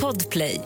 [0.00, 0.60] Podplay.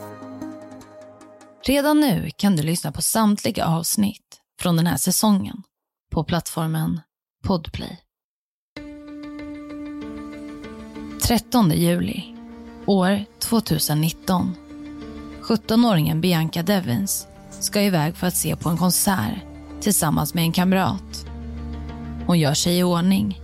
[1.66, 5.62] Redan nu kan du lyssna på samtliga avsnitt från den här säsongen
[6.12, 7.00] på plattformen
[7.44, 7.98] Podplay.
[11.22, 12.36] 13 juli,
[12.86, 14.54] år 2019.
[15.42, 19.38] 17-åringen Bianca Devins ska iväg för att se på en konsert
[19.80, 21.26] tillsammans med en kamrat.
[22.26, 23.40] Hon gör sig i ordning,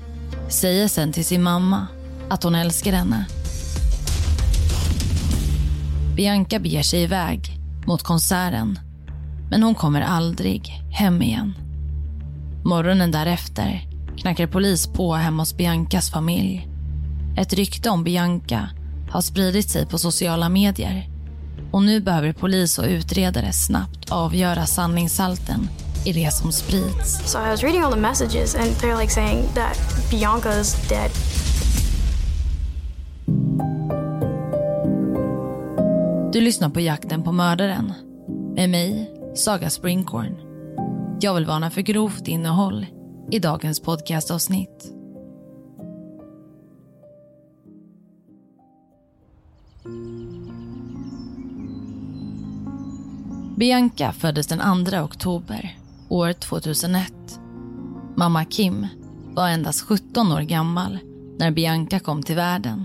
[0.48, 1.86] säger sen till sin mamma
[2.30, 3.26] att hon älskar henne.
[6.16, 8.78] Bianca beger sig iväg mot konserten,
[9.50, 11.54] men hon kommer aldrig hem igen.
[12.64, 16.68] Morgonen därefter knackar polis på hemma hos Biancas familj.
[17.36, 18.68] Ett rykte om Bianca
[19.10, 21.08] har spridit sig på sociala medier
[21.72, 25.68] och nu behöver polis och utredare snabbt avgöra sanningshalten
[26.04, 27.32] i det som sprids.
[27.32, 29.78] So I was reading all the messages and they're like saying that
[30.88, 31.10] dead.
[36.32, 37.92] Du lyssnar på Jakten på mördaren
[38.54, 40.36] med mig, Saga Springhorn.
[41.20, 42.86] Jag vill varna för grovt innehåll
[43.30, 44.92] i dagens podcastavsnitt.
[53.56, 57.12] Bianca föddes den 2 oktober år 2001.
[58.16, 58.86] Mamma Kim
[59.34, 60.98] var endast 17 år gammal
[61.38, 62.84] när Bianca kom till världen.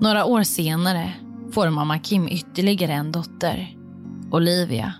[0.00, 1.12] Några år senare
[1.54, 3.76] får mamma Kim ytterligare en dotter,
[4.30, 4.94] Olivia.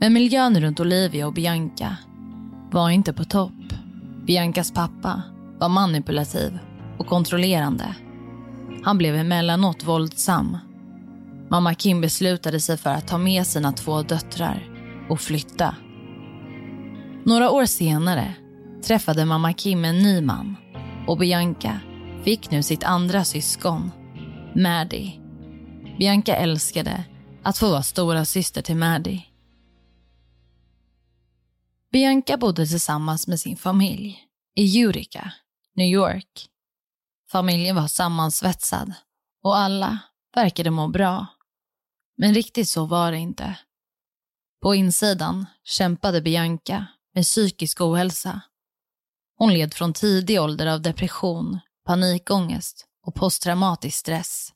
[0.00, 1.96] Men miljön runt Olivia och Bianca
[2.72, 3.72] var inte på topp.
[4.26, 5.22] Biancas pappa
[5.58, 6.58] var manipulativ
[6.98, 7.94] och kontrollerande.
[8.84, 10.58] Han blev emellanåt våldsam.
[11.50, 14.68] Mamma Kim beslutade sig för att ta med sina två döttrar
[15.08, 15.76] och flytta.
[17.24, 18.34] Några år senare
[18.86, 20.56] träffade mamma Kim en ny man
[21.06, 21.80] och Bianca
[22.24, 23.90] fick nu sitt andra syskon,
[24.54, 25.25] Maddie.
[25.98, 27.04] Bianca älskade
[27.42, 29.26] att få vara stora syster till Maddie.
[31.92, 34.18] Bianca bodde tillsammans med sin familj
[34.54, 35.32] i Eureka,
[35.74, 36.48] New York.
[37.30, 38.92] Familjen var sammansvetsad
[39.42, 39.98] och alla
[40.34, 41.26] verkade må bra.
[42.16, 43.58] Men riktigt så var det inte.
[44.62, 48.40] På insidan kämpade Bianca med psykisk ohälsa.
[49.36, 54.52] Hon led från tidig ålder av depression, panikångest och posttraumatisk stress.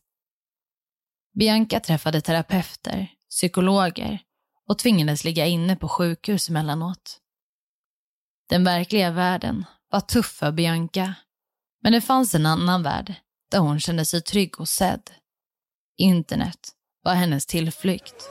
[1.40, 4.22] Bianca träffade terapeuter, psykologer
[4.68, 7.18] och tvingades ligga inne på sjukhus emellanåt.
[8.48, 11.14] Den verkliga världen var tuff för Bianca,
[11.82, 13.14] men det fanns en annan värld
[13.50, 15.10] där hon kände sig trygg och sedd.
[15.98, 16.68] Internet
[17.02, 18.28] var hennes tillflykt.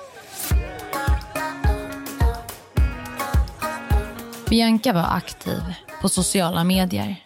[4.50, 5.62] Bianca var aktiv
[6.02, 7.26] på sociala medier.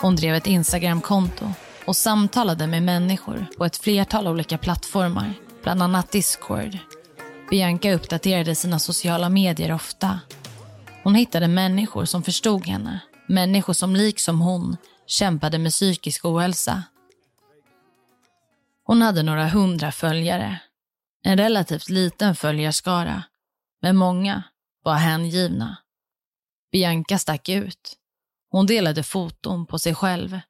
[0.00, 1.46] Hon drev ett Instagramkonto
[1.86, 6.78] och samtalade med människor på ett flertal olika plattformar, bland annat Discord.
[7.50, 10.20] Bianca uppdaterade sina sociala medier ofta.
[11.02, 16.82] Hon hittade människor som förstod henne, människor som liksom hon kämpade med psykisk ohälsa.
[18.84, 20.60] Hon hade några hundra följare,
[21.22, 23.22] en relativt liten följarskara,
[23.82, 24.42] men många
[24.82, 25.76] var hängivna.
[26.72, 27.96] Bianca stack ut.
[28.50, 30.40] Hon delade foton på sig själv.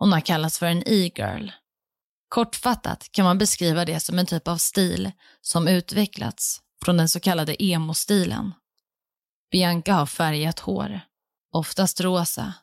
[0.00, 1.50] Hon har kallats för en e-girl.
[2.28, 7.20] Kortfattat kan man beskriva det som en typ av stil som utvecklats från den så
[7.20, 8.52] kallade emo-stilen.
[9.50, 11.00] Bianca har färgat hår,
[11.52, 12.54] oftast rosa,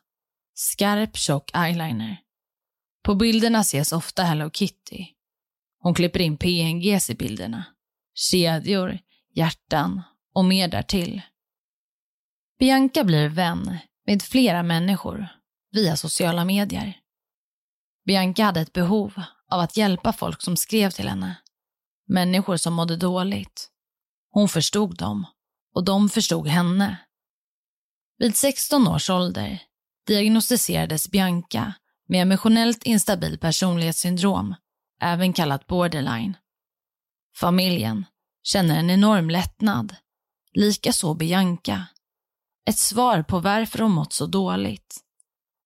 [0.54, 2.16] skarp tjock eyeliner.
[3.04, 5.06] På bilderna ses ofta Hello Kitty.
[5.80, 7.64] Hon klipper in PNGs i bilderna,
[8.14, 8.98] kedjor,
[9.34, 10.02] hjärtan
[10.34, 11.22] och mer därtill.
[12.58, 15.28] Bianca blir vän med flera människor
[15.72, 17.00] via sociala medier.
[18.08, 21.36] Bianca hade ett behov av att hjälpa folk som skrev till henne.
[22.06, 23.70] Människor som mådde dåligt.
[24.30, 25.26] Hon förstod dem
[25.74, 26.96] och de förstod henne.
[28.18, 29.62] Vid 16 års ålder
[30.06, 31.74] diagnostiserades Bianca
[32.06, 34.54] med emotionellt instabil personlighetssyndrom,
[35.00, 36.36] även kallat borderline.
[37.36, 38.04] Familjen
[38.42, 39.96] känner en enorm lättnad,
[40.52, 41.86] likaså Bianca.
[42.68, 45.00] Ett svar på varför hon mått så dåligt.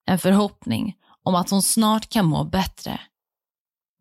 [0.06, 3.00] En förhoppning om att hon snart kan må bättre.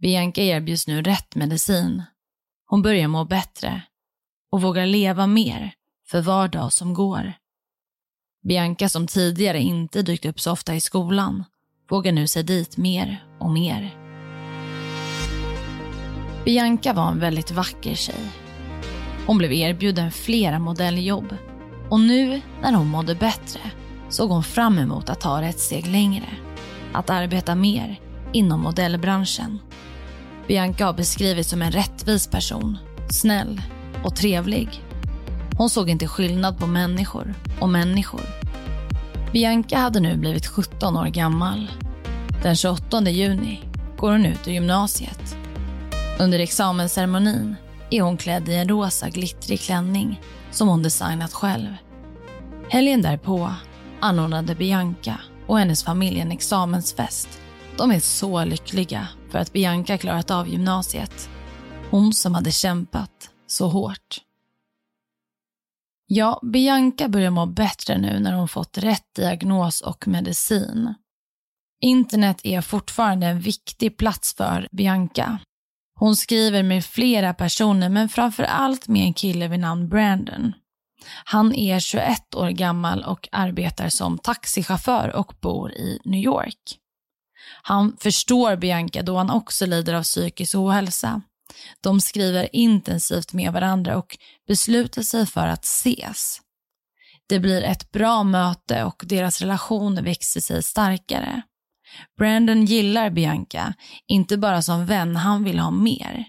[0.01, 2.03] Bianca erbjuds nu rätt medicin.
[2.65, 3.81] Hon börjar må bättre
[4.51, 5.73] och vågar leva mer
[6.07, 7.33] för var dag som går.
[8.43, 11.43] Bianca som tidigare inte dykt upp så ofta i skolan
[11.89, 13.97] vågar nu sig dit mer och mer.
[16.45, 18.31] Bianca var en väldigt vacker tjej.
[19.27, 21.35] Hon blev erbjuden flera modelljobb
[21.89, 23.59] och nu när hon mådde bättre
[24.09, 26.50] såg hon fram emot att ta ett steg längre.
[26.93, 27.99] Att arbeta mer
[28.33, 29.59] inom modellbranschen.
[30.47, 32.77] Bianca har beskrivits som en rättvis person,
[33.09, 33.61] snäll
[34.03, 34.83] och trevlig.
[35.57, 38.21] Hon såg inte skillnad på människor och människor.
[39.33, 41.71] Bianca hade nu blivit 17 år gammal.
[42.43, 43.59] Den 28 juni
[43.97, 45.37] går hon ut ur gymnasiet.
[46.19, 47.55] Under examensceremonin
[47.89, 50.21] är hon klädd i en rosa glittrig klänning
[50.51, 51.75] som hon designat själv.
[52.69, 53.53] Helgen därpå
[53.99, 55.19] anordnade Bianca
[55.51, 57.41] och hennes familj en examensfest.
[57.77, 61.29] De är så lyckliga för att Bianca klarat av gymnasiet.
[61.89, 64.17] Hon som hade kämpat så hårt.
[66.07, 70.93] Ja, Bianca börjar må bättre nu när hon fått rätt diagnos och medicin.
[71.81, 75.39] Internet är fortfarande en viktig plats för Bianca.
[75.99, 80.53] Hon skriver med flera personer men framför allt med en kille vid namn Brandon.
[81.25, 86.77] Han är 21 år gammal och arbetar som taxichaufför och bor i New York.
[87.63, 91.21] Han förstår Bianca då han också lider av psykisk ohälsa.
[91.81, 94.17] De skriver intensivt med varandra och
[94.47, 96.41] beslutar sig för att ses.
[97.29, 101.41] Det blir ett bra möte och deras relation växer sig starkare.
[102.17, 103.73] Brandon gillar Bianca,
[104.07, 106.25] inte bara som vän, han vill ha mer.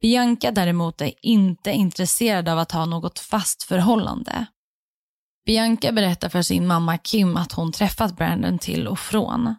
[0.00, 4.46] Bianca däremot är inte intresserad av att ha något fast förhållande.
[5.46, 9.54] Bianca berättar för sin mamma Kim att hon träffat Brandon till och från.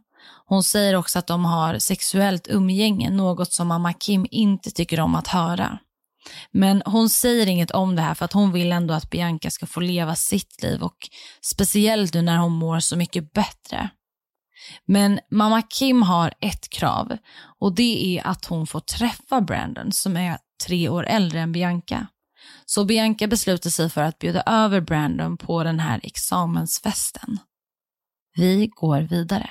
[0.46, 5.16] Hon säger också att de har sexuellt umgänge, något som mamma Kim inte tycker om
[5.16, 5.80] att höra.
[6.52, 9.66] Men hon säger inget om det här för att hon vill ändå att Bianca ska
[9.66, 10.98] få leva sitt liv och
[11.42, 13.90] speciellt nu när hon mår så mycket bättre.
[14.86, 17.18] Men mamma Kim har ett krav
[17.60, 22.08] och det är att hon får träffa Brandon som är tre år äldre än Bianca.
[22.66, 27.38] Så Bianca beslutar sig för att bjuda över Brandon på den här examensfesten.
[28.36, 29.50] Vi går vidare.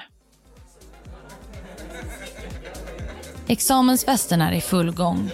[3.47, 5.31] Examensfesten är i full gång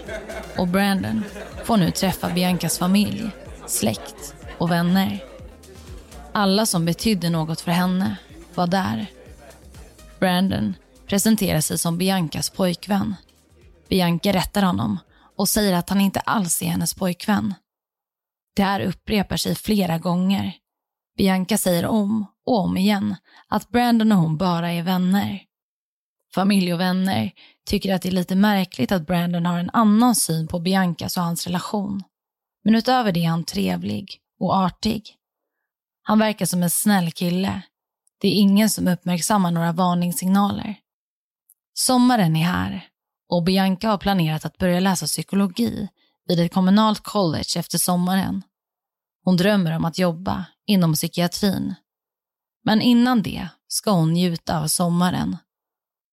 [0.59, 1.25] och Brandon
[1.65, 3.31] får nu träffa Biancas familj,
[3.67, 5.25] släkt och vänner.
[6.33, 8.17] Alla som betydde något för henne
[8.55, 9.07] var där.
[10.25, 10.75] Brandon
[11.07, 13.15] presenterar sig som Biancas pojkvän.
[13.89, 14.99] Bianca rättar honom
[15.37, 17.55] och säger att han inte alls är hennes pojkvän.
[18.57, 20.57] Det här upprepar sig flera gånger.
[21.17, 23.17] Bianca säger om och om igen
[23.49, 25.43] att Brandon och hon bara är vänner.
[26.35, 27.33] Familj och vänner
[27.67, 31.23] tycker att det är lite märkligt att Brandon har en annan syn på Biancas och
[31.23, 32.03] hans relation.
[32.65, 35.17] Men utöver det är han trevlig och artig.
[36.03, 37.63] Han verkar som en snäll kille.
[38.25, 40.77] Det är ingen som uppmärksammar några varningssignaler.
[41.75, 42.89] Sommaren är här
[43.29, 45.89] och Bianca har planerat att börja läsa psykologi
[46.27, 48.43] vid ett kommunalt college efter sommaren.
[49.25, 51.75] Hon drömmer om att jobba inom psykiatrin.
[52.65, 55.37] Men innan det ska hon njuta av sommaren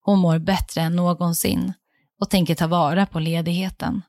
[0.01, 1.73] hon mår bättre än någonsin
[2.19, 4.01] och tänker ta vara på ledigheten.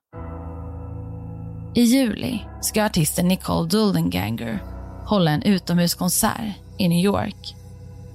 [1.74, 4.62] I juli ska artisten Nicole Duldenganger
[5.06, 7.61] hålla en utomhuskonsert i New York.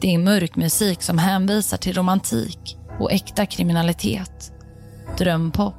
[0.01, 4.51] Det är mörk musik som hänvisar till romantik och äkta kriminalitet.
[5.17, 5.73] Drömpop.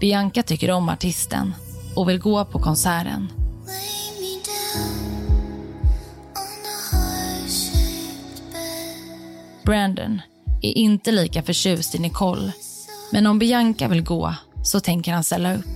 [0.00, 1.54] Bianca tycker om artisten
[1.96, 3.28] och vill gå på konserten.
[9.64, 10.20] Brandon
[10.62, 12.52] är inte lika förtjust i Nicole.
[13.12, 14.34] Men om Bianca vill gå
[14.64, 15.66] så tänker han ställa upp.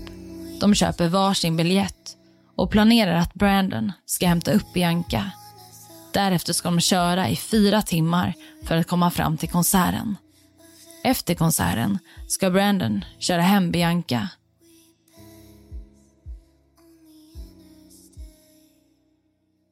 [0.61, 2.17] De köper varsin biljett
[2.57, 5.31] och planerar att Brandon ska hämta upp Bianca.
[6.15, 10.17] Därefter ska de köra i fyra timmar för att komma fram till konserten.
[11.05, 14.29] Efter konserten ska Brandon köra hem Bianca.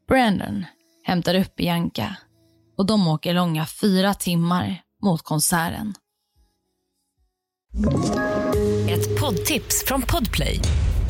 [0.09, 0.65] Brandon
[1.05, 2.17] hämtar upp Bianca
[2.77, 5.95] och de åker långa fyra timmar mot konserten.
[8.89, 10.61] Ett poddtips från Podplay.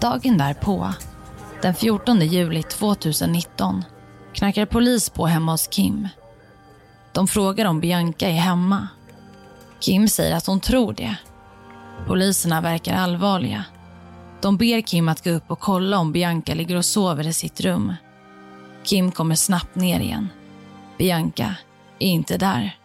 [0.00, 0.92] Dagen därpå,
[1.62, 3.84] den 14 juli 2019,
[4.34, 6.08] knackar polis på hemma hos Kim.
[7.12, 8.88] De frågar om Bianca är hemma.
[9.80, 11.16] Kim säger att hon tror det.
[12.06, 13.64] Poliserna verkar allvarliga.
[14.40, 17.60] De ber Kim att gå upp och kolla om Bianca ligger och sover i sitt
[17.60, 17.94] rum.
[18.84, 20.28] Kim kommer snabbt ner igen.
[20.98, 21.54] Bianca
[21.98, 22.77] är inte där.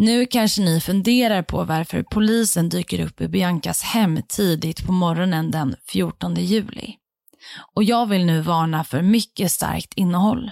[0.00, 5.50] Nu kanske ni funderar på varför polisen dyker upp i Biancas hem tidigt på morgonen
[5.50, 6.94] den 14 juli.
[7.74, 10.50] Och jag vill nu varna för mycket starkt innehåll.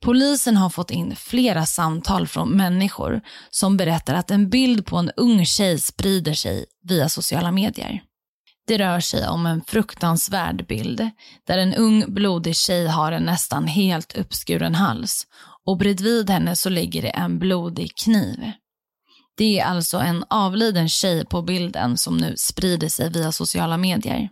[0.00, 5.10] Polisen har fått in flera samtal från människor som berättar att en bild på en
[5.16, 8.02] ung tjej sprider sig via sociala medier.
[8.66, 11.10] Det rör sig om en fruktansvärd bild
[11.46, 15.26] där en ung blodig tjej har en nästan helt uppskuren hals
[15.66, 18.52] och bredvid henne så ligger det en blodig kniv.
[19.36, 24.28] Det är alltså en avliden tjej på bilden som nu sprider sig via sociala medier.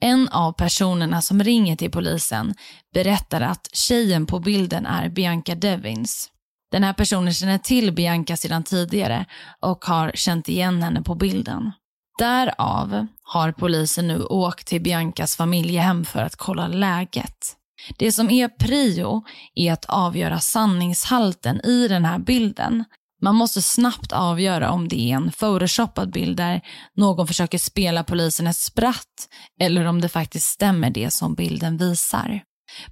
[0.00, 2.54] En av personerna som ringer till polisen
[2.94, 6.30] berättar att tjejen på bilden är Bianca Devins.
[6.72, 9.26] Den här personen känner till Bianca sedan tidigare
[9.60, 11.72] och har känt igen henne på bilden.
[12.18, 17.55] Därav har polisen nu åkt till Biancas familjehem för att kolla läget.
[17.98, 19.24] Det som är prio
[19.54, 22.84] är att avgöra sanningshalten i den här bilden.
[23.22, 26.60] Man måste snabbt avgöra om det är en photoshoppad bild där
[26.96, 29.28] någon försöker spela polisen ett spratt
[29.60, 32.40] eller om det faktiskt stämmer det som bilden visar.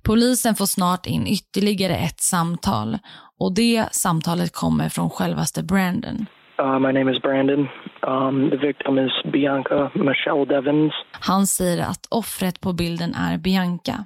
[0.03, 2.99] Polisen får snart in ytterligare ett samtal
[3.41, 6.27] och det samtalet kommer från självaste Brandon.
[6.63, 7.69] Uh, my name is Brandon.
[8.07, 10.93] Um, the victim is Bianca Michelle Devins.
[11.21, 14.05] Han säger att offret på bilden är Bianca.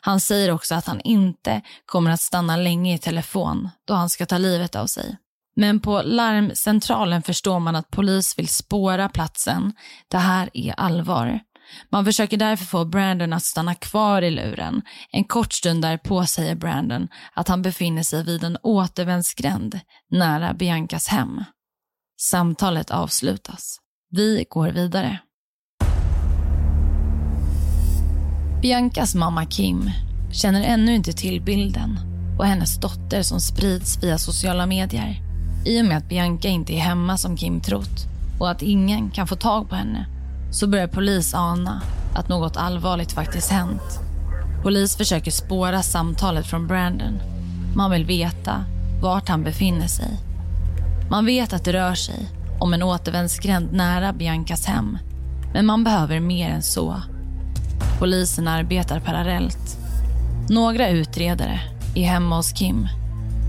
[0.00, 4.26] Han säger också att han inte kommer att stanna länge i telefon då han ska
[4.26, 5.16] ta livet av sig.
[5.56, 9.72] Men på larmcentralen förstår man att polis vill spåra platsen.
[10.08, 11.40] Det här är allvar.
[11.90, 14.82] Man försöker därför få Brandon att stanna kvar i luren.
[15.10, 19.80] En kort stund därpå säger Brandon att han befinner sig vid en återvändsgränd
[20.10, 21.44] nära Biancas hem.
[22.20, 23.78] Samtalet avslutas.
[24.10, 25.18] Vi går vidare.
[28.62, 29.90] Biancas mamma Kim
[30.30, 31.98] känner ännu inte till bilden
[32.38, 35.22] och hennes dotter som sprids via sociala medier.
[35.64, 38.06] I och med att Bianca inte är hemma som Kim trott
[38.38, 40.06] och att ingen kan få tag på henne
[40.50, 41.82] så börjar polis ana
[42.14, 44.00] att något allvarligt faktiskt hänt.
[44.62, 47.18] Polis försöker spåra samtalet från Brandon.
[47.74, 48.64] Man vill veta
[49.02, 50.18] vart han befinner sig.
[51.10, 52.28] Man vet att det rör sig
[52.60, 54.98] om en återvändsgränd nära Biancas hem.
[55.52, 57.02] Men man behöver mer än så.
[57.98, 59.78] Polisen arbetar parallellt.
[60.48, 61.60] Några utredare
[61.94, 62.88] är hemma hos Kim.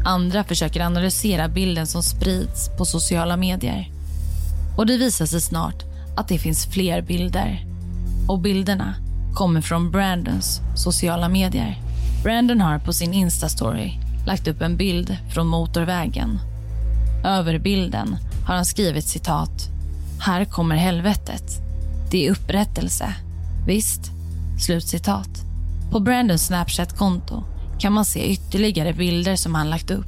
[0.06, 3.90] Andra försöker analysera bilden som sprids på sociala medier.
[4.78, 5.84] Och det visar sig snart
[6.18, 7.66] att det finns fler bilder.
[8.28, 8.94] Och bilderna
[9.34, 11.78] kommer från Brandons sociala medier.
[12.24, 13.92] Brandon har på sin Insta-story
[14.28, 16.40] lagt upp en bild från motorvägen.
[17.26, 19.70] Över bilden har han skrivit citat.
[20.20, 21.44] Här kommer helvetet.
[22.12, 23.14] Det är upprättelse.
[23.66, 24.19] Visst?
[24.60, 25.30] Slutcitat.
[25.92, 27.44] På Brandons Snapchat-konto
[27.80, 30.06] kan man se ytterligare bilder som han lagt upp.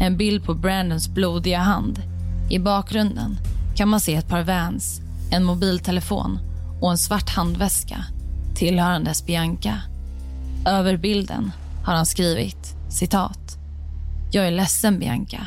[0.00, 2.02] En bild på Brandons blodiga hand.
[2.50, 3.38] I bakgrunden
[3.76, 5.00] kan man se ett par Vans,
[5.30, 6.38] en mobiltelefon
[6.80, 8.04] och en svart handväska
[8.54, 9.82] tillhörandes Bianca.
[10.66, 11.52] Över bilden
[11.84, 13.58] har han skrivit citat.
[14.32, 15.46] Jag är ledsen Bianca.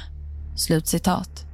[0.56, 1.46] Slutcitat.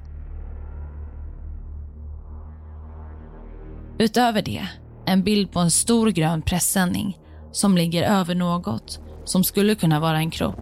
[3.99, 4.67] Utöver det,
[5.05, 7.19] en bild på en stor grön pressändning
[7.51, 10.59] som ligger över något som skulle kunna vara en kropp.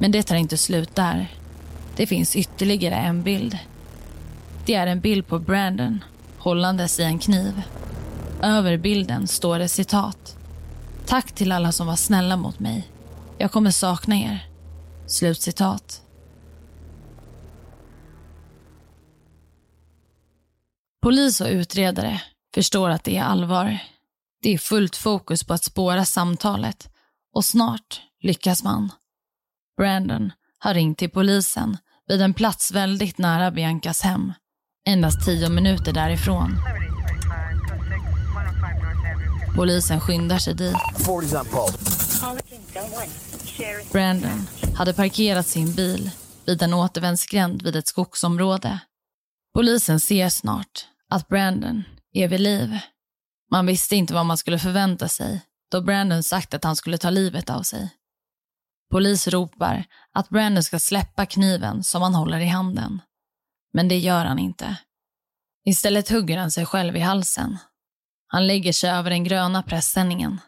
[0.00, 1.28] Men det tar inte slut där.
[1.96, 3.58] Det finns ytterligare en bild.
[4.66, 6.04] Det är en bild på Brandon
[6.38, 7.62] hållandes i en kniv.
[8.42, 10.36] Över bilden står det citat.
[11.06, 12.88] Tack till alla som var snälla mot mig.
[13.38, 14.48] Jag kommer sakna er.
[15.06, 16.02] Slutcitat.
[21.02, 22.20] Polis och utredare
[22.54, 23.78] förstår att det är allvar.
[24.42, 26.88] Det är fullt fokus på att spåra samtalet
[27.34, 28.92] och snart lyckas man.
[29.76, 31.76] Brandon har ringt till polisen
[32.06, 34.32] vid en plats väldigt nära Biancas hem.
[34.86, 36.56] Endast tio minuter därifrån.
[39.54, 40.76] Polisen skyndar sig dit.
[43.92, 46.10] Brandon hade parkerat sin bil
[46.46, 48.78] vid en återvändsgränd vid ett skogsområde.
[49.54, 52.78] Polisen ser snart att Brandon är vid liv.
[53.50, 57.10] Man visste inte vad man skulle förvänta sig då Brandon sagt att han skulle ta
[57.10, 57.94] livet av sig.
[58.90, 63.00] Polis ropar att Brandon ska släppa kniven som han håller i handen.
[63.72, 64.76] Men det gör han inte.
[65.64, 67.58] Istället hugger han sig själv i halsen.
[68.26, 70.40] Han lägger sig över den gröna pressändningen,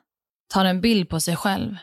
[0.48, 1.76] tar en bild på sig själv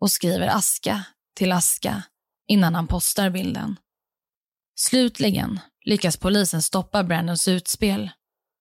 [0.00, 1.04] och skriver aska
[1.34, 2.02] till aska
[2.46, 3.76] innan han postar bilden.
[4.74, 8.10] Slutligen lyckas polisen stoppa Brandons utspel.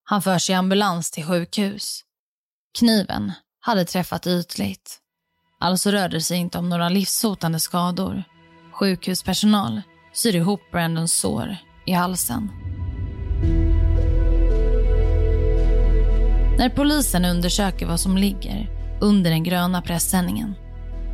[0.07, 2.01] Han förs i ambulans till sjukhus.
[2.79, 4.99] Kniven hade träffat ytligt.
[5.59, 8.23] Alltså rörde det sig inte om några livshotande skador.
[8.73, 9.81] Sjukhuspersonal
[10.13, 12.51] syr ihop Brandons sår i halsen.
[16.57, 18.69] När polisen undersöker vad som ligger
[19.01, 20.55] under den gröna pressändningen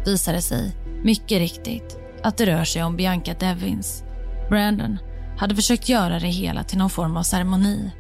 [0.06, 4.04] visar det sig mycket riktigt att det rör sig om Bianca Devins.
[4.50, 4.98] Brandon
[5.38, 7.92] hade försökt göra det hela till någon form av ceremoni.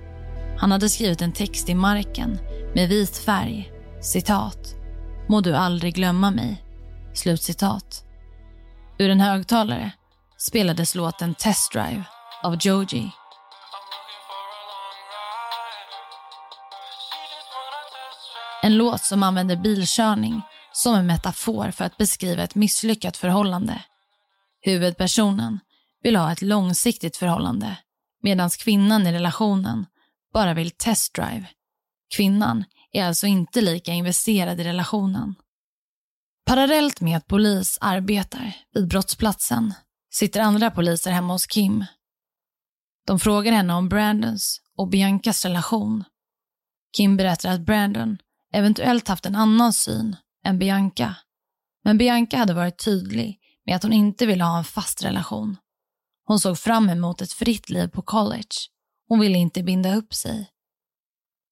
[0.61, 2.39] Han hade skrivit en text i marken
[2.75, 3.71] med vit färg.
[4.01, 4.75] Citat.
[5.29, 6.63] Må du aldrig glömma mig.
[7.13, 8.03] Slutcitat.
[8.99, 9.91] Ur en högtalare
[10.37, 12.03] spelades låten Test Drive
[12.43, 13.11] av Joji.
[18.63, 20.41] En låt som använder bilkörning
[20.73, 23.83] som en metafor för att beskriva ett misslyckat förhållande.
[24.61, 25.59] Huvudpersonen
[26.03, 27.77] vill ha ett långsiktigt förhållande
[28.23, 29.85] medan kvinnan i relationen
[30.33, 31.47] bara vill testdrive.
[32.15, 35.35] Kvinnan är alltså inte lika investerad i relationen.
[36.45, 39.73] Parallellt med att polis arbetar vid brottsplatsen
[40.13, 41.85] sitter andra poliser hemma hos Kim.
[43.07, 46.03] De frågar henne om Brandons och Biancas relation.
[46.97, 48.17] Kim berättar att Brandon
[48.53, 51.15] eventuellt haft en annan syn än Bianca.
[51.83, 55.57] Men Bianca hade varit tydlig med att hon inte ville ha en fast relation.
[56.25, 58.55] Hon såg fram emot ett fritt liv på college.
[59.11, 60.49] Hon ville inte binda upp sig.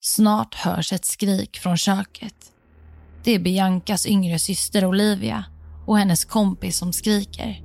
[0.02, 2.54] Snart hörs ett skrik från köket.
[3.24, 5.46] Det är Biancas yngre syster Olivia
[5.88, 7.64] och hennes kompis som skriker.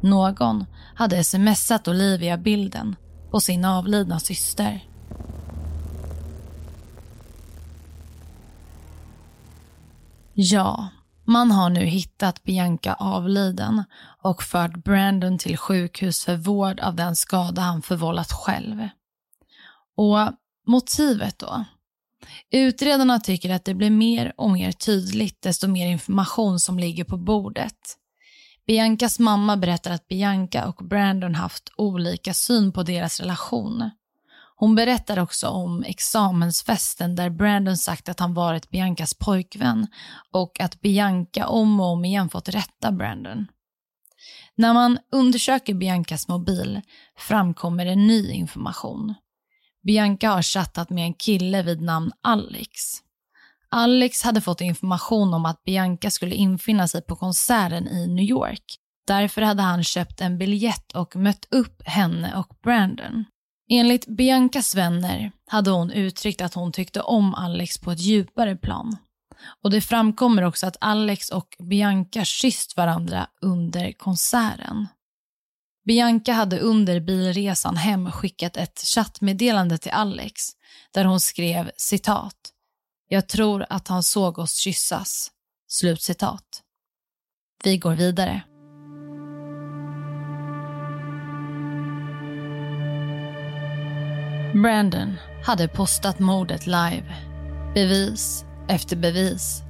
[0.00, 0.64] Någon
[0.94, 2.96] hade smsat Olivia bilden
[3.30, 4.88] på sin avlidna syster.
[10.34, 10.88] Ja,
[11.24, 13.84] man har nu hittat Bianca avliden
[14.22, 18.88] och fört Brandon till sjukhus för vård av den skada han förvållat själv.
[19.96, 20.18] Och
[20.66, 21.64] motivet då?
[22.50, 27.16] Utredarna tycker att det blir mer och mer tydligt desto mer information som ligger på
[27.16, 27.98] bordet.
[28.66, 33.90] Biancas mamma berättar att Bianca och Brandon haft olika syn på deras relation.
[34.56, 39.86] Hon berättar också om examensfesten där Brandon sagt att han varit Biancas pojkvän
[40.30, 43.46] och att Bianca om och om igen fått rätta Brandon.
[44.54, 46.80] När man undersöker Biancas mobil
[47.16, 49.14] framkommer en ny information.
[49.82, 52.72] Bianca har chattat med en kille vid namn Alex.
[53.68, 58.64] Alex hade fått information om att Bianca skulle infinna sig på konserten i New York.
[59.06, 63.24] Därför hade han köpt en biljett och mött upp henne och Brandon.
[63.70, 68.96] Enligt Biancas vänner hade hon uttryckt att hon tyckte om Alex på ett djupare plan.
[69.62, 74.88] Och Det framkommer också att Alex och Bianca kysst varandra under konserten.
[75.84, 80.42] Bianca hade under bilresan hem skickat ett chattmeddelande till Alex
[80.90, 82.36] där hon skrev citat.
[83.08, 85.30] Jag tror att han såg oss kyssas.
[85.68, 86.62] Slutcitat.
[87.64, 88.42] Vi går vidare.
[94.62, 97.16] Brandon hade postat mordet live.
[97.74, 99.62] Bevis efter bevis.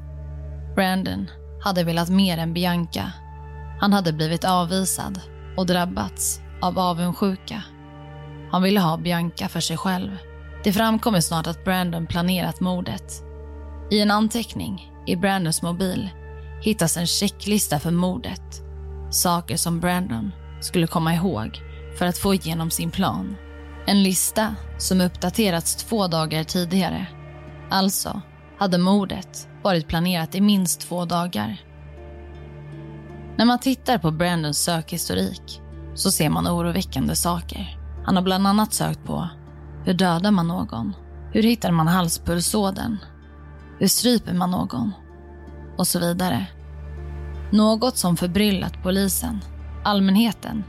[0.74, 1.30] Brandon
[1.62, 3.12] hade velat mer än Bianca.
[3.80, 5.20] Han hade blivit avvisad
[5.56, 7.62] och drabbats av avundsjuka.
[8.50, 10.10] Han ville ha Bianca för sig själv.
[10.64, 13.22] Det framkommer snart att Brandon planerat mordet.
[13.90, 16.10] I en anteckning i Brandons mobil
[16.62, 18.62] hittas en checklista för mordet.
[19.10, 21.60] Saker som Brandon skulle komma ihåg
[21.98, 23.36] för att få igenom sin plan.
[23.86, 27.06] En lista som uppdaterats två dagar tidigare.
[27.70, 28.22] Alltså
[28.58, 31.60] hade mordet varit planerat i minst två dagar.
[33.36, 35.60] När man tittar på Brandons sökhistorik
[35.94, 37.78] så ser man oroväckande saker.
[38.04, 39.28] Han har bland annat sökt på
[39.84, 40.92] hur dödar man någon?
[41.32, 42.96] Hur hittar man halspulsådern?
[43.78, 44.92] Hur stryper man någon?
[45.78, 46.46] Och så vidare.
[47.50, 49.40] Något som förbryllat polisen,
[49.84, 50.64] allmänheten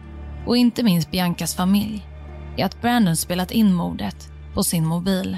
[0.46, 2.08] och inte minst Biancas familj
[2.58, 5.38] är att Brandon spelat in mordet på sin mobil.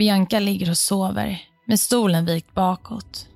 [0.00, 3.28] Bianca ligger och sover med stolen vikt bakåt.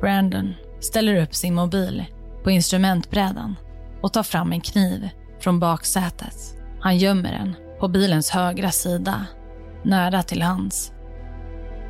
[0.00, 2.04] Brandon ställer upp sin mobil
[2.44, 3.56] på instrumentbrädan
[4.02, 5.08] och tar fram en kniv
[5.40, 6.36] från baksätet.
[6.80, 9.26] Han gömmer den på bilens högra sida.
[9.84, 10.92] nära till hands.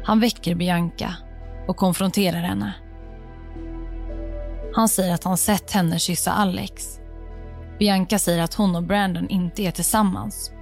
[0.04, 1.14] Han väcker Bianca
[1.68, 2.72] och konfronterar henne.
[4.74, 6.98] Han säger att han sett henne kyssa Alex.
[7.78, 10.52] Bianca säger att hon och Brandon inte är tillsammans.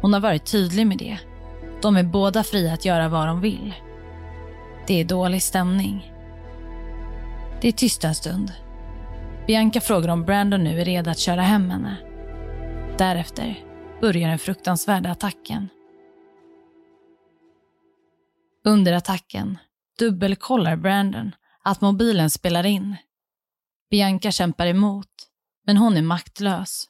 [0.00, 1.18] Hon har varit tydlig med det.
[1.82, 3.74] De är båda fria att göra vad de vill.
[4.86, 6.12] Det är dålig stämning.
[7.60, 8.52] Det är tyst en stund.
[9.46, 11.96] Bianca frågar om Brandon nu är redo att köra hem henne.
[12.98, 13.64] Därefter
[14.00, 15.68] börjar den fruktansvärda attacken.
[18.64, 19.58] Under attacken
[19.98, 22.96] dubbelkollar Brandon att mobilen spelar in.
[23.90, 25.10] Bianca kämpar emot,
[25.66, 26.88] men hon är maktlös.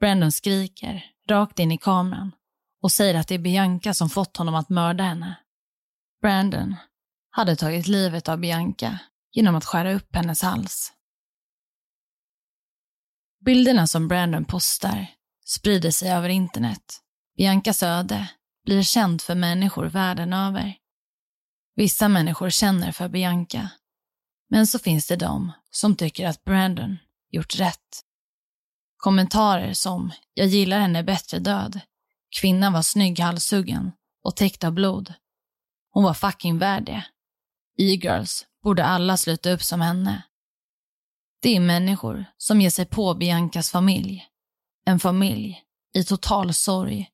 [0.00, 2.32] Brandon skriker rakt in i kameran
[2.84, 5.36] och säger att det är Bianca som fått honom att mörda henne.
[6.22, 6.76] Brandon
[7.30, 8.98] hade tagit livet av Bianca
[9.32, 10.92] genom att skära upp hennes hals.
[13.44, 15.06] Bilderna som Brandon postar
[15.44, 17.00] sprider sig över internet.
[17.36, 18.30] Biancas öde
[18.64, 20.76] blir känt för människor världen över.
[21.74, 23.70] Vissa människor känner för Bianca,
[24.50, 26.98] men så finns det de som tycker att Brandon
[27.30, 28.02] gjort rätt.
[28.96, 31.80] Kommentarer som “Jag gillar henne bättre död”,
[32.40, 33.92] “Kvinnan var snygg halshuggen
[34.24, 35.14] och täckt av blod”,
[35.90, 37.04] “Hon var fucking värd det”,
[37.78, 40.22] “E-girls borde alla sluta upp som henne”.
[41.42, 44.26] Det är människor som ger sig på Biancas familj.
[44.86, 45.62] En familj
[45.94, 47.10] i total sorg.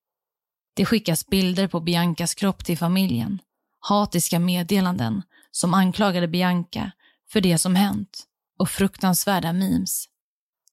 [0.75, 3.39] Det skickas bilder på Biancas kropp till familjen.
[3.81, 6.93] Hatiska meddelanden som anklagade Bianca
[7.31, 8.27] för det som hänt
[8.59, 10.07] och fruktansvärda memes.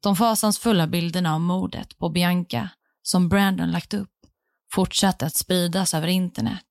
[0.03, 2.69] De fasansfulla bilderna av mordet på Bianca
[3.01, 4.16] som Brandon lagt upp
[4.73, 6.65] fortsatte att spridas över internet.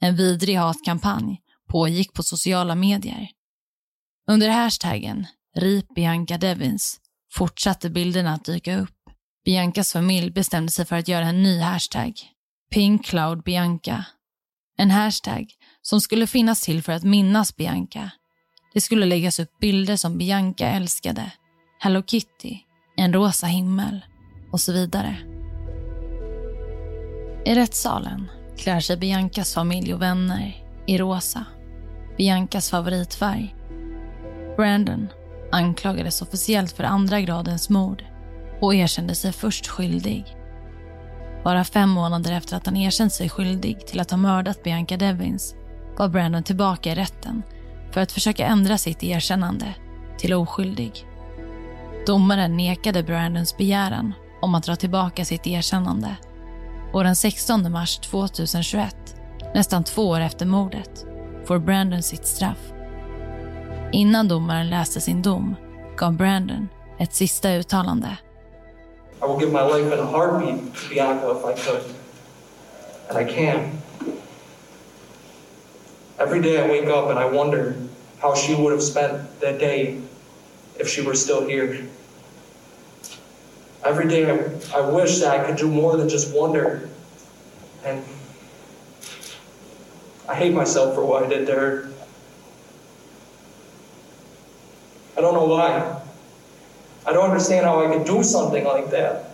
[0.00, 3.28] En vidrig hatkampanj pågick på sociala medier.
[4.30, 5.26] Under hashtaggen
[5.56, 7.00] RIP Bianca Devins
[7.32, 8.94] fortsatte bilderna att dyka upp.
[9.44, 12.12] Biancas familj bestämde sig för att göra en ny hashtag.
[12.70, 14.04] Pink Cloud Bianca.
[14.78, 15.52] En hashtag
[15.82, 18.10] som skulle finnas till för att minnas Bianca.
[18.74, 21.32] Det skulle läggas upp bilder som Bianca älskade.
[21.80, 22.58] Hello Kitty,
[22.96, 24.04] en rosa himmel
[24.52, 25.37] och så vidare.
[27.48, 31.44] I rättssalen klär sig Biancas familj och vänner i rosa.
[32.16, 33.54] Biancas favoritfärg.
[34.56, 35.08] Brandon
[35.52, 38.04] anklagades officiellt för andra gradens mord
[38.60, 40.36] och erkände sig först skyldig.
[41.44, 45.54] Bara fem månader efter att han erkänt sig skyldig till att ha mördat Bianca Devins
[45.96, 47.42] var Brandon tillbaka i rätten
[47.92, 49.74] för att försöka ändra sitt erkännande
[50.18, 51.06] till oskyldig.
[52.06, 56.16] Domaren nekade Brandons begäran om att dra tillbaka sitt erkännande
[56.92, 58.96] och den 16 mars 2021,
[59.54, 61.04] nästan två år efter mordet,
[61.44, 62.72] får Brandon sitt straff.
[63.92, 65.56] Innan domaren läste sin dom
[65.96, 68.16] gav Brandon ett sista uttalande.
[69.22, 71.82] I will give my life in a heartbeat to Bianca if I could.
[73.08, 73.70] And I can.
[76.18, 77.74] Every day I wake up and I wonder
[78.18, 80.00] how she would have spent that day
[80.76, 81.86] if she were still here.
[83.88, 86.90] Every day I, I wish that I could do more than just wonder.
[87.86, 88.04] And
[90.28, 91.90] I hate myself for what I did to her.
[95.16, 96.02] I don't know why.
[97.06, 99.30] I don't understand how I could do something like that.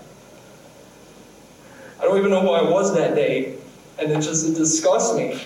[1.99, 3.57] I don't even know who I was that day,
[3.99, 5.43] and it just it disgusts me.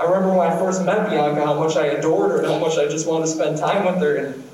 [0.00, 2.78] I remember when I first met Bianca, how much I adored her and how much
[2.78, 4.44] I just wanted to spend time with her, and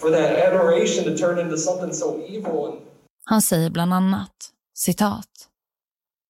[0.00, 2.90] for that adoration to turn into something so evil.
[3.24, 5.48] Han säger bland annat, citat.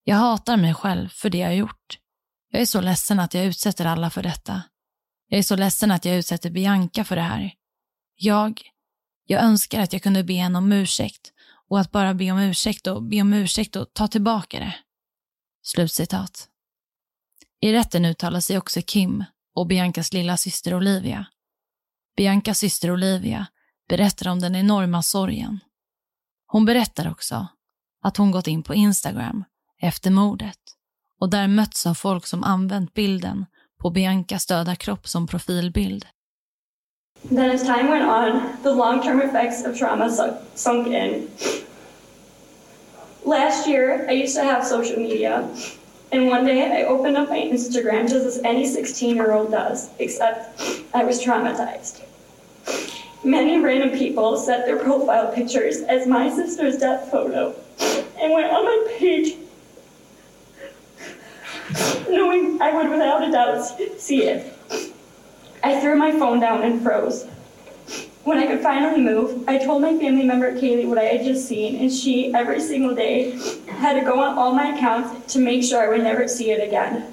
[0.04, 1.98] Jag hatar mig själv för det jag gjort.
[2.50, 4.62] Jag är så ledsen att jag utsätter alla för detta.
[5.28, 7.54] Jag är så ledsen att jag utsätter Bianca för det här.
[8.16, 8.62] Jag,
[9.26, 11.32] jag önskar att jag kunde be henne om ursäkt
[11.68, 14.74] och att bara be om ursäkt och be om ursäkt och ta tillbaka det.
[15.62, 16.48] Slutcitat.
[17.60, 21.26] I rätten uttalar sig också Kim och Biancas lilla syster Olivia.
[22.16, 23.46] Biancas syster Olivia
[23.90, 25.60] berättar om den enorma sorgen.
[26.46, 27.46] Hon berättar också
[28.02, 29.44] att hon gått in på Instagram
[29.82, 30.58] efter mordet
[31.20, 33.46] och där mötts av folk som använt bilden
[33.82, 36.06] på Biancas döda kropp som profilbild.
[37.28, 40.10] Then as time went on, the long-term effects of trauma
[40.54, 41.28] sunk in.
[43.24, 45.48] Last year, I used to have social media,
[46.12, 50.62] and one day I opened up my Instagram just as any 16-year-old does, except
[50.94, 52.00] I was traumatized.
[53.22, 57.54] Many random people set their profile pictures as my sister's death photo
[58.20, 59.36] and went on my page
[62.08, 63.62] knowing I would without a doubt
[63.98, 64.52] see it.
[65.62, 67.26] I threw my phone down and froze.
[68.24, 71.48] When I could finally move, I told my family member Kaylee what I had just
[71.48, 73.32] seen, and she, every single day,
[73.66, 76.62] had to go on all my accounts to make sure I would never see it
[76.66, 77.12] again.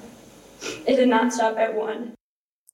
[0.86, 2.12] It did not stop at one.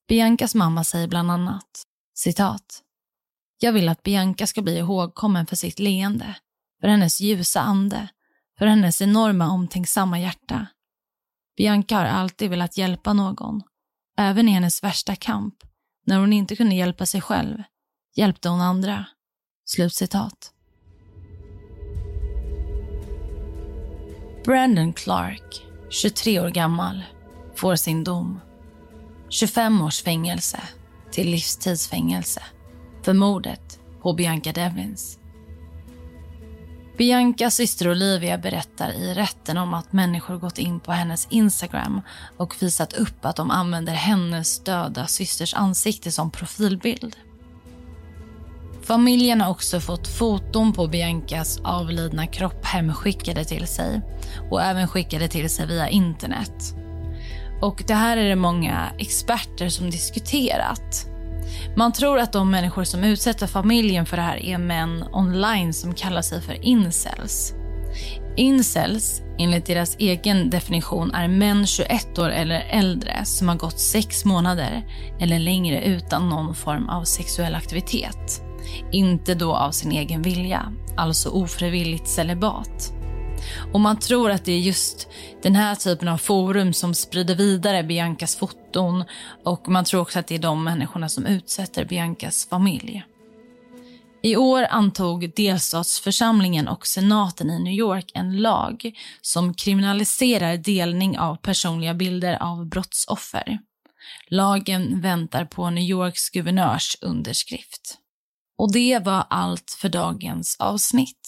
[0.07, 2.84] Biancas mamma säger bland annat, citat.
[3.65, 6.35] Jag vill att Bianca ska bli ihågkommen för sitt leende,
[6.81, 8.07] för hennes ljusa ande,
[8.57, 10.67] för hennes enorma omtänksamma hjärta.
[11.57, 13.63] Bianca har alltid velat hjälpa någon,
[14.17, 15.55] även i hennes värsta kamp,
[16.05, 17.63] när hon inte kunde hjälpa sig själv,
[18.15, 19.05] hjälpte hon andra.
[19.65, 20.51] Slutcitat.
[24.45, 27.03] Brandon Clark, 23 år gammal,
[27.55, 28.39] får sin dom.
[29.29, 30.61] 25 års fängelse
[31.11, 32.43] till livstidsfängelse
[33.05, 35.19] för mordet på Bianca Devlins.
[36.97, 42.01] Biancas syster Olivia berättar i rätten om att människor gått in på hennes Instagram
[42.37, 47.15] och visat upp att de använder hennes döda systers ansikte som profilbild.
[48.83, 54.01] Familjen har också fått foton på Biancas avlidna kropp hemskickade till sig
[54.51, 56.75] och även skickade till sig via internet.
[57.61, 61.14] Och det här är det många experter som diskuterat.
[61.77, 65.93] Man tror att de människor som utsätter familjen för det här är män online som
[65.93, 67.53] kallar sig för incels.
[68.37, 74.25] Incels, enligt deras egen definition, är män 21 år eller äldre som har gått sex
[74.25, 74.85] månader
[75.19, 78.41] eller längre utan någon form av sexuell aktivitet.
[78.91, 82.94] Inte då av sin egen vilja, alltså ofrivilligt celibat.
[83.73, 85.07] Och man tror att det är just
[85.41, 89.03] den här typen av forum som sprider vidare Biancas foton
[89.43, 93.03] och man tror också att det är de människorna som utsätter Biancas familj.
[94.25, 101.35] I år antog delstatsförsamlingen och senaten i New York en lag som kriminaliserar delning av
[101.35, 103.59] personliga bilder av brottsoffer.
[104.27, 107.97] Lagen väntar på New Yorks guvernörs underskrift.
[108.57, 111.27] Och det var allt för dagens avsnitt.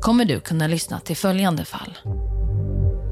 [0.00, 1.98] kommer du kunna lyssna till följande fall.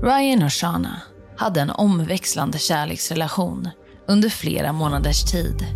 [0.03, 1.01] Ryan och Shana
[1.37, 3.69] hade en omväxlande kärleksrelation
[4.09, 5.67] under flera månaders tid.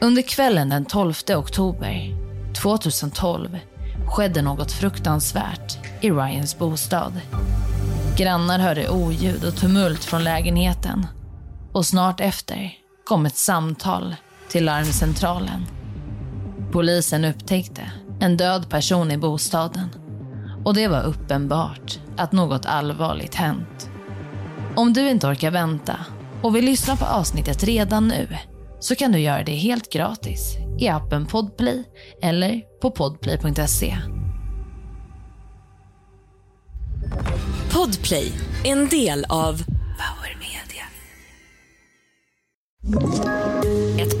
[0.00, 2.16] Under kvällen den 12 oktober
[2.62, 3.58] 2012
[4.06, 7.12] skedde något fruktansvärt i Ryans bostad.
[8.16, 11.06] Grannar hörde oljud och tumult från lägenheten
[11.72, 12.72] och snart efter
[13.04, 14.16] kom ett samtal
[14.48, 15.66] till larmcentralen.
[16.72, 17.82] Polisen upptäckte
[18.20, 19.88] en död person i bostaden
[20.64, 23.90] och det var uppenbart att något allvarligt hänt.
[24.76, 25.96] Om du inte orkar vänta
[26.42, 28.28] och vill lyssna på avsnittet redan nu
[28.80, 31.84] så kan du göra det helt gratis i appen Podplay
[32.22, 33.96] eller på podplay.se.
[37.72, 38.32] Podplay,
[38.64, 39.64] en del av
[39.96, 40.84] Power Media.